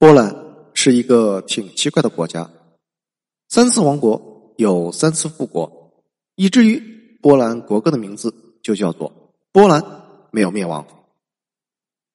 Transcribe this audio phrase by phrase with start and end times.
[0.00, 0.34] 波兰
[0.72, 2.50] 是一个挺奇怪的国家，
[3.50, 5.92] 三次亡国，有三次复国，
[6.36, 6.80] 以至于
[7.20, 9.12] 波兰国歌的名字就叫做
[9.52, 9.84] “波兰
[10.30, 10.86] 没有灭亡”。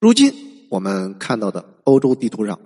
[0.00, 0.32] 如今
[0.70, 2.58] 我们看到的欧洲地图上，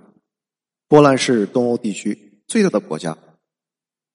[0.87, 3.17] 波兰是东欧地区最大的国家，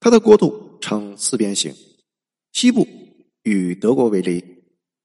[0.01, 1.75] 它的国土呈四边形，
[2.55, 2.89] 西部
[3.43, 4.43] 与德国为邻，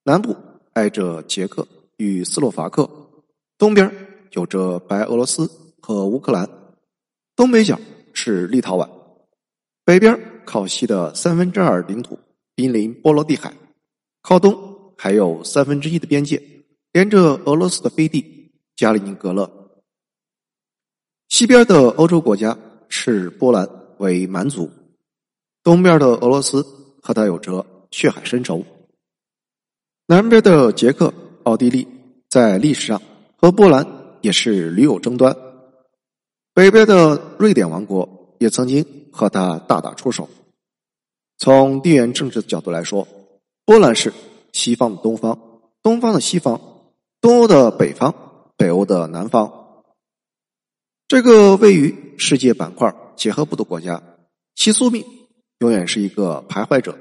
[0.06, 0.34] 南部
[0.72, 1.68] 挨着捷克
[1.98, 2.90] 与斯洛伐克，
[3.58, 3.94] 东边
[4.32, 5.52] 有着白俄罗斯。
[5.82, 6.48] 和乌克兰，
[7.36, 7.78] 东北角
[8.14, 8.88] 是立陶宛，
[9.84, 12.18] 北边靠西的三分之二领土
[12.56, 13.54] 濒临波罗的海，
[14.22, 16.42] 靠东还有三分之一的边界
[16.92, 19.50] 连着俄罗斯的飞地加里宁格勒。
[21.30, 22.58] 西边的欧洲国家
[22.88, 24.70] 是波兰为蛮族，
[25.64, 26.62] 东边的俄罗斯
[27.02, 28.64] 和他有着血海深仇，
[30.08, 31.88] 南边的捷克、奥地利
[32.30, 33.02] 在历史上
[33.38, 33.86] 和波兰
[34.22, 35.36] 也是屡有争端。
[36.54, 40.28] 北边的瑞典王国也曾经和他大打出手。
[41.38, 43.08] 从地缘政治的角度来说，
[43.64, 44.12] 波兰是
[44.52, 45.40] 西方的东方，
[45.82, 46.60] 东方的西方，
[47.22, 48.14] 东欧的北方，
[48.58, 49.84] 北欧的南方。
[51.08, 54.04] 这个位于世界板块结合部的国家，
[54.54, 55.06] 其宿命
[55.60, 56.98] 永远是一个徘徊者，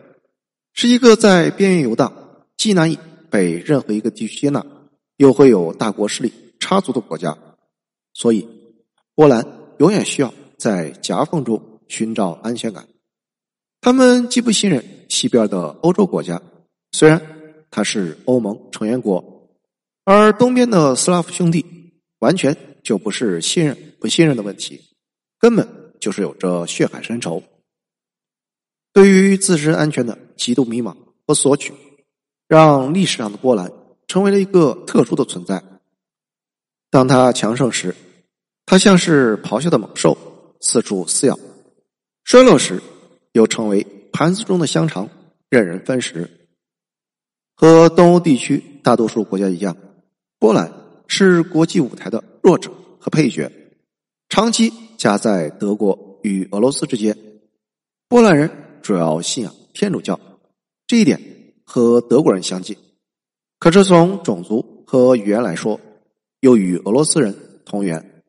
[0.75, 2.12] 是一个在边缘游荡，
[2.57, 2.97] 既难以
[3.29, 4.64] 被任何一个地区接纳，
[5.17, 7.37] 又会有大国势力插足的国家。
[8.14, 8.59] 所以。
[9.21, 9.47] 波兰
[9.79, 12.89] 永远需要在夹缝中寻找安全感。
[13.83, 16.41] 他们既不信任西边的欧洲国家，
[16.93, 17.21] 虽然
[17.71, 19.47] 他是欧盟成员国，
[20.07, 24.81] 而东边的斯拉夫兄弟完全就不是信任不信任的问题，
[25.39, 25.69] 根本
[26.01, 27.43] 就是有着血海深仇。
[28.95, 31.75] 对于自身安全的极度迷茫和索取，
[32.48, 33.71] 让历史上的波兰
[34.07, 35.63] 成为了一个特殊的存在。
[36.89, 37.95] 当他强盛时。
[38.71, 40.17] 它像是咆哮的猛兽，
[40.61, 41.35] 四处撕咬；
[42.23, 42.81] 衰落时，
[43.33, 45.08] 又成为盘子中的香肠，
[45.48, 46.31] 任人分食。
[47.57, 49.77] 和东欧地区大多数国家一样，
[50.39, 50.73] 波兰
[51.09, 52.70] 是国际舞台的弱者
[53.01, 53.51] 和配角，
[54.29, 57.19] 长期夹在德国与俄罗斯之间。
[58.09, 58.48] 波兰人
[58.83, 60.20] 主要信仰天主教，
[60.86, 61.20] 这一点
[61.64, 62.77] 和德国人相近，
[63.59, 65.80] 可是从种族和语言来说，
[66.39, 68.20] 又与俄罗斯人同源。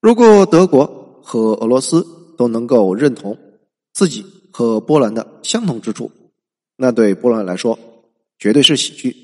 [0.00, 2.06] 如果德国和俄罗斯
[2.38, 3.36] 都能够认同
[3.92, 6.10] 自己和波兰的相同之处，
[6.76, 7.78] 那对波兰来说
[8.38, 9.14] 绝对是喜剧，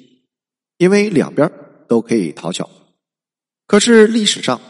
[0.76, 1.50] 因为两边
[1.88, 2.68] 都可以讨巧。
[3.66, 4.60] 可是历史上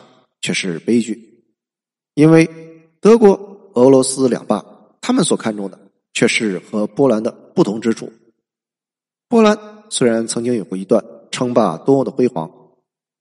[0.40, 1.42] 却是悲剧，
[2.14, 2.48] 因为
[3.00, 4.64] 德国、俄罗斯两霸，
[5.00, 5.76] 他们所看重的
[6.14, 8.12] 却是和波兰的不同之处。
[9.28, 9.58] 波兰
[9.90, 12.48] 虽然曾经有过一段称霸东欧的辉煌，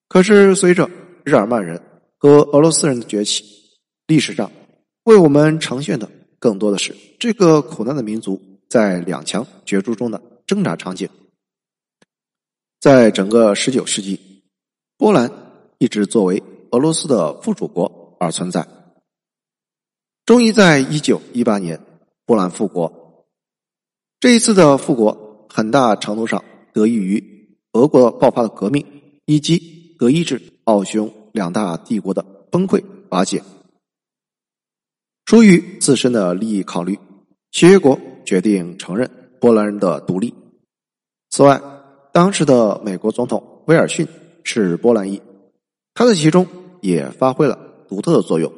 [0.08, 0.88] 可是随着
[1.24, 1.82] 日耳曼人。
[2.18, 3.44] 和俄罗斯人的崛起，
[4.08, 4.52] 历史上
[5.04, 6.10] 为我们呈现的
[6.40, 11.08] 更多的是这个苦难的民族在两强角逐中的挣扎场景。
[12.80, 14.20] 在整个十九世纪，
[14.98, 15.32] 波兰
[15.80, 18.68] 一直作为俄罗斯的附属国而存在。
[20.26, 21.80] 终于在一九一八年，
[22.26, 23.28] 波兰复国。
[24.20, 26.44] 这一次的复国，很大程度上
[26.74, 28.86] 得益于俄国爆发的革命，
[29.26, 31.14] 以及德意志、奥匈。
[31.36, 33.44] 两大帝国的崩溃瓦解，
[35.26, 36.98] 出于自身的利益考虑，
[37.52, 40.34] 协约国决定承认波兰人的独立。
[41.30, 41.62] 此外，
[42.14, 44.08] 当时的美国总统威尔逊
[44.46, 45.22] 是波兰裔，
[45.94, 46.48] 他在其中
[46.82, 47.60] 也发挥了
[47.90, 48.54] 独特的作用。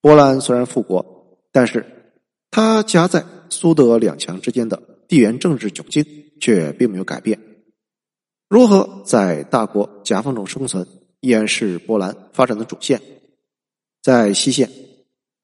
[0.00, 1.04] 波兰虽然复国，
[1.50, 2.14] 但是
[2.52, 6.06] 他夹在苏德两强之间的地缘政治窘境
[6.40, 7.40] 却并没有改变。
[8.48, 10.86] 如何在大国夹缝中生存？
[11.26, 13.02] 依然是波兰发展的主线。
[14.00, 14.70] 在西线，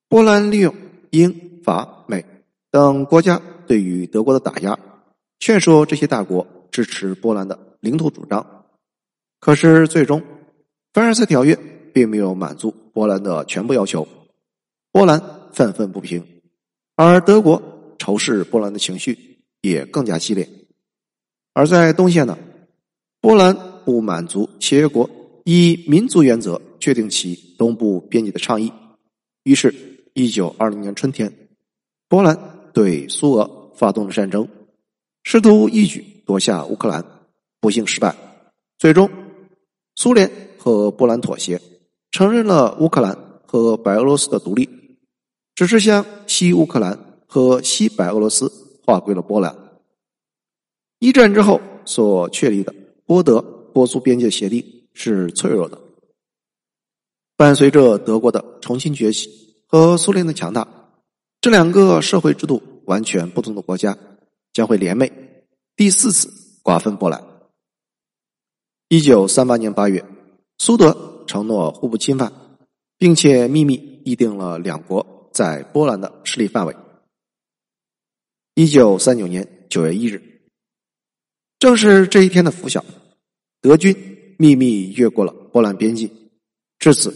[0.09, 0.73] 波兰利用
[1.11, 2.25] 英法美
[2.71, 4.79] 等国家对于德国的打压，
[5.41, 8.65] 劝说这些大国支持波兰的领土主张。
[9.41, 10.23] 可是，最终
[10.93, 11.59] 凡尔赛条约
[11.93, 14.07] 并没有满足波兰的全部要求，
[14.93, 15.21] 波兰
[15.53, 16.25] 愤愤不平，
[16.95, 17.61] 而德国
[17.99, 20.49] 仇视波兰的情绪也更加激烈。
[21.53, 22.39] 而在东线呢，
[23.21, 25.11] 波兰不满足协约国。
[25.45, 28.73] 以民族原则确定其东部边界的倡议，
[29.43, 29.75] 于是，
[30.15, 31.33] 一九二零年春天，
[32.09, 32.39] 波兰
[32.73, 34.47] 对苏俄发动了战争，
[35.25, 37.05] 试图一举夺下乌克兰，
[37.61, 38.15] 不幸失败。
[38.79, 39.11] 最终，
[39.97, 41.61] 苏联和波兰妥协，
[42.13, 44.69] 承认了乌克兰和白俄罗斯的独立，
[45.57, 48.53] 只是将西乌克兰和西白俄罗斯
[48.85, 49.57] 划归了波兰。
[51.01, 52.73] 一战之后所确立的
[53.07, 54.65] 波德波苏边界协定。
[54.95, 55.81] 是脆弱的。
[57.37, 59.29] 伴随着德国的重新崛起
[59.67, 60.67] 和苏联的强大，
[61.41, 63.99] 这两个社会制度完全不同的国家
[64.53, 65.11] 将会联袂
[65.75, 67.25] 第四次瓜分波兰。
[68.89, 70.05] 一九三八年八月，
[70.59, 72.33] 苏德承诺互不侵犯，
[72.99, 76.77] 并且秘密议定了两国在波兰的势力范围。
[78.55, 80.23] 一九三九年九月一日，
[81.59, 82.85] 正是这一天的拂晓，
[83.63, 86.11] 德军秘密越过了波兰边境，
[86.79, 87.15] 至此，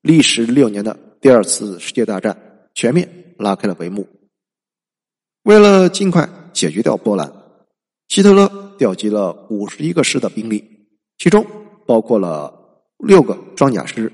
[0.00, 4.06] 历时六年的第二次世界大战全面拉开了帷幕。
[5.44, 7.32] 为了尽快解决掉波兰，
[8.08, 10.62] 希特勒调集了五十一个师的兵力，
[11.18, 11.46] 其中
[11.86, 12.52] 包括了
[12.98, 14.12] 六个装甲师、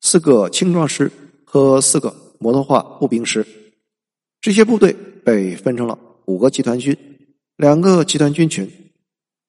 [0.00, 1.10] 四个轻装师
[1.44, 3.46] 和四个摩托化步兵师，
[4.40, 4.94] 这些部队。
[5.24, 6.94] 被分成了五个集团军，
[7.56, 8.70] 两个集团军群。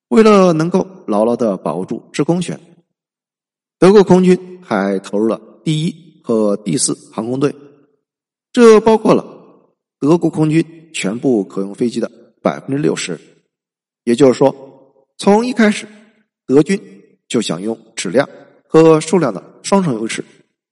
[0.08, 2.58] 为了能够牢牢的保护住制空权，
[3.78, 7.54] 德国空军还投入了第一和第四航空队，
[8.52, 9.24] 这包括了
[9.98, 12.10] 德国空军全部可用飞机的
[12.42, 13.18] 百分之六十。
[14.04, 14.54] 也就是说，
[15.18, 15.86] 从一开始，
[16.46, 16.80] 德军
[17.28, 18.28] 就想用质量
[18.68, 20.24] 和数量的双重优势，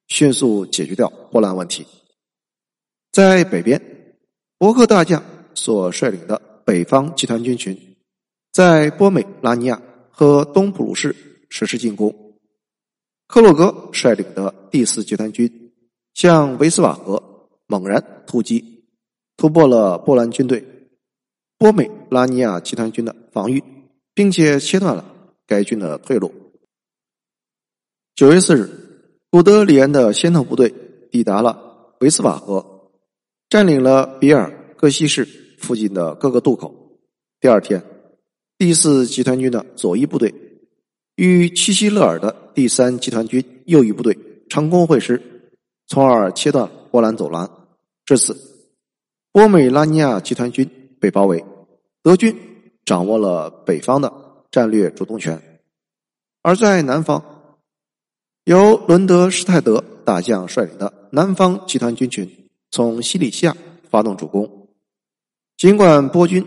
[0.09, 1.87] 迅速解决掉波兰问题。
[3.11, 3.81] 在北边。
[4.57, 5.23] 伯克大将
[5.55, 7.77] 所率领的北方集团军群，
[8.51, 9.83] 在波美拉尼亚
[10.17, 11.15] 和东普鲁士
[11.51, 12.15] 实施进攻。
[13.27, 15.73] 克洛格率领的第四集团军
[16.15, 18.85] 向维斯瓦河猛然突击，
[19.37, 20.65] 突破了波兰军队
[21.59, 23.63] 波美拉尼亚集团军的防御，
[24.15, 25.05] 并且切断了
[25.47, 26.33] 该军的退路。
[28.15, 28.71] 九月四日，
[29.31, 30.73] 古德里安的先头部队
[31.11, 32.71] 抵达了维斯瓦河。
[33.47, 35.25] 占领了比尔各西市
[35.61, 36.99] 附近的各个渡口。
[37.39, 37.81] 第二天，
[38.65, 40.35] 第四集团军的左翼部队
[41.17, 44.17] 与齐希勒尔的第三集团军右翼部队
[44.49, 45.21] 成功会师，
[45.87, 47.69] 从而切断波兰走廊。
[48.07, 48.35] 至此，
[49.33, 50.67] 波美拉尼亚集团军
[50.99, 51.45] 被包围，
[52.03, 52.35] 德军
[52.87, 54.11] 掌握了北方的
[54.51, 55.61] 战略主动权。
[56.41, 57.23] 而在南方，
[58.45, 62.49] 由伦德施泰德大将率领的南方集团军群。
[62.71, 63.55] 从西里西亚
[63.91, 64.69] 发动主攻，
[65.59, 66.43] 尽管波军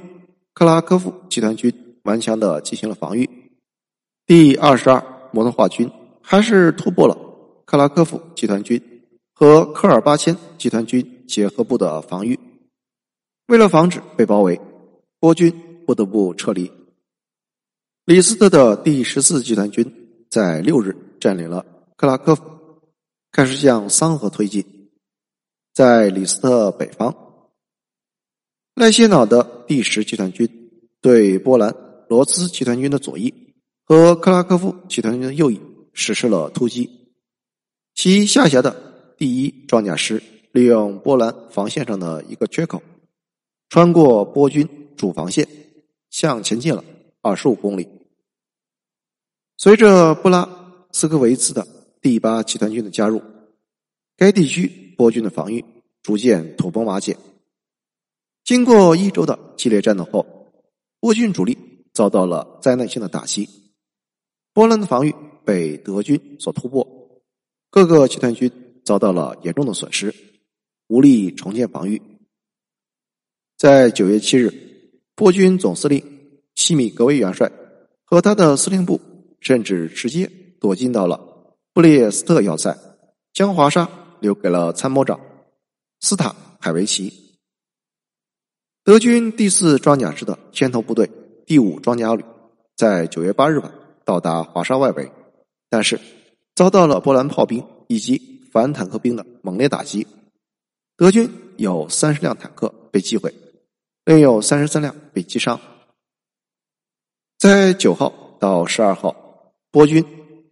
[0.56, 1.72] 克拉科夫集团军
[2.08, 3.30] 顽强的进行了防御，
[4.26, 7.18] 第二十二摩托化军还是突破了
[7.66, 8.82] 克拉科夫集团军
[9.34, 12.40] 和科尔巴阡集团军结合部的防御。
[13.48, 14.58] 为了防止被包围，
[15.20, 15.54] 波军
[15.86, 16.72] 不得不撤离。
[18.06, 19.86] 李斯特的第十四集团军
[20.30, 21.66] 在六日占领了
[21.98, 22.42] 克拉科夫，
[23.34, 24.64] 开始向桑河推进。
[25.74, 27.14] 在李斯特北方，
[28.76, 30.48] 赖歇瑙的第十集团军
[31.02, 31.76] 对波兰
[32.10, 33.34] 罗兹集团军的左翼
[33.84, 35.60] 和克拉科夫集团军的右翼
[35.94, 36.90] 实施了突击。
[37.94, 40.22] 其下辖的第一装甲师
[40.52, 42.82] 利用波兰防线上的一个缺口，
[43.70, 45.48] 穿过波军主防线，
[46.10, 46.84] 向前进了
[47.22, 47.88] 二十五公里。
[49.58, 50.48] 随着布拉
[50.92, 51.68] 斯科维茨的
[52.02, 53.22] 第八集团军的加入，
[54.16, 54.86] 该地区。
[54.98, 55.64] 波军的防御
[56.02, 57.16] 逐渐土崩瓦解。
[58.44, 60.26] 经过一周的激烈战斗后，
[61.00, 61.56] 波军主力
[61.98, 63.50] 遭到了灾难性的打击。
[64.54, 66.88] 波兰的防御被德军所突破，
[67.72, 68.52] 各个集团军
[68.86, 70.14] 遭到了严重的损失，
[70.86, 72.00] 无力重建防御。
[73.58, 74.54] 在九月七日，
[75.16, 76.04] 波军总司令
[76.54, 77.52] 西米格维元帅
[78.06, 79.02] 和他的司令部
[79.40, 80.30] 甚至直接
[80.62, 82.78] 躲进到了布列斯特要塞，
[83.34, 83.90] 将华沙。
[84.20, 85.20] 留给了参谋长
[86.00, 87.38] 斯塔海维奇。
[88.84, 91.08] 德军第四装甲师的先头部队
[91.48, 92.26] 第五装甲旅
[92.76, 93.72] 在九月八日晚
[94.04, 95.10] 到达华沙外围，
[95.70, 95.98] 但是
[96.56, 100.06] 遭到了波兰炮兵以及反坦克兵的猛烈打击。
[100.98, 103.34] 德军有三十辆坦克被击毁，
[104.04, 105.58] 另有三十三辆被击伤。
[107.38, 110.04] 在九号到十二号，波军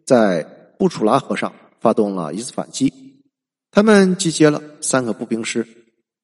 [0.06, 0.44] 在
[0.80, 3.22] 布楚拉河上发动了一次反击。
[3.70, 5.68] 他们集结了三个步兵师，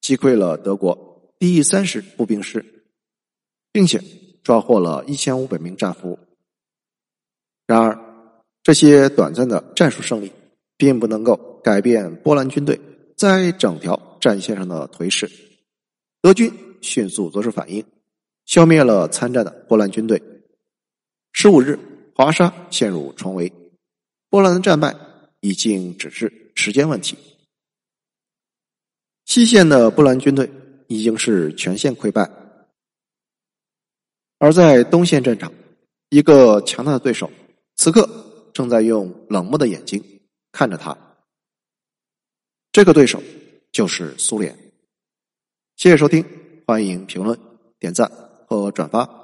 [0.00, 2.64] 击溃了德国第三十步兵师，
[3.70, 4.02] 并且
[4.42, 6.18] 抓获了一千五百名战俘。
[7.66, 7.98] 然而，
[8.62, 10.32] 这些短暂的战术胜利
[10.76, 12.80] 并不能够改变波兰军队
[13.16, 15.30] 在整条战线上的颓势。
[16.20, 17.84] 德军迅速做出反应，
[18.46, 20.22] 消灭了参战的波兰军队。
[21.32, 21.78] 十五日，
[22.14, 23.52] 华沙陷入重围，
[24.28, 24.94] 波兰的战败
[25.40, 27.16] 已经只是时间问题。
[29.24, 30.50] 西线的波兰军队
[30.88, 32.28] 已经是全线溃败，
[34.42, 35.52] 而在东线战场，
[36.08, 37.30] 一个强大的对手
[37.76, 38.10] 此刻
[38.52, 40.02] 正在用冷漠的眼睛
[40.50, 40.98] 看着他。
[42.72, 43.22] 这个对手
[43.70, 44.58] 就是苏联。
[45.76, 46.24] 谢谢收听，
[46.66, 47.38] 欢迎评论、
[47.78, 48.10] 点赞
[48.48, 49.21] 和转发。